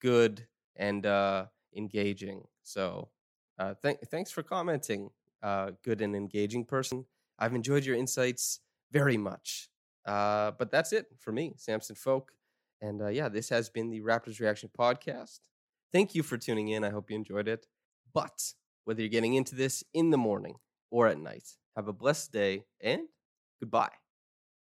good 0.00 0.46
and 0.74 1.04
uh, 1.04 1.44
engaging. 1.76 2.44
So 2.62 3.10
uh, 3.58 3.74
th- 3.82 3.98
thanks 4.10 4.30
for 4.30 4.42
commenting, 4.42 5.10
uh, 5.42 5.72
good 5.84 6.00
and 6.00 6.16
engaging 6.16 6.64
person. 6.64 7.04
I've 7.38 7.54
enjoyed 7.54 7.84
your 7.84 7.96
insights 7.96 8.60
very 8.90 9.18
much. 9.18 9.68
Uh, 10.06 10.52
but 10.52 10.70
that's 10.70 10.94
it 10.94 11.08
for 11.18 11.30
me, 11.30 11.52
Samson 11.58 11.94
Folk. 11.94 12.32
And 12.80 13.02
uh, 13.02 13.08
yeah, 13.08 13.28
this 13.28 13.50
has 13.50 13.68
been 13.68 13.90
the 13.90 14.00
Raptors 14.00 14.40
Reaction 14.40 14.70
Podcast. 14.78 15.40
Thank 15.92 16.14
you 16.14 16.22
for 16.22 16.38
tuning 16.38 16.68
in. 16.68 16.84
I 16.84 16.88
hope 16.88 17.10
you 17.10 17.16
enjoyed 17.16 17.48
it. 17.48 17.66
But 18.14 18.54
whether 18.86 19.02
you're 19.02 19.10
getting 19.10 19.34
into 19.34 19.54
this 19.54 19.84
in 19.92 20.08
the 20.08 20.16
morning, 20.16 20.54
or 20.90 21.06
at 21.08 21.18
night. 21.18 21.44
Have 21.76 21.88
a 21.88 21.92
blessed 21.92 22.32
day 22.32 22.64
and 22.80 23.02
goodbye. 23.60 23.92